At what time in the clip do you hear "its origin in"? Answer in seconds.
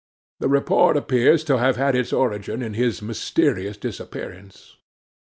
1.95-2.73